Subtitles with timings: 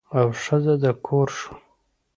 [0.17, 1.55] او ښځه د کور شوه.